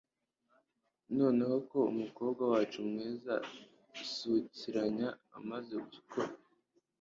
noneho 1.17 1.55
ko 1.69 1.79
umukobwa 1.93 2.41
wacu 2.51 2.79
mwiza 2.89 3.33
sukiranya 4.13 5.07
amaze 5.37 5.73
gukura 5.89 6.31